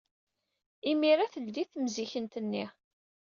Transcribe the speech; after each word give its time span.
Imir-a, 0.89 1.25
teldey 1.33 1.67
temzikkent-nni. 1.71 2.65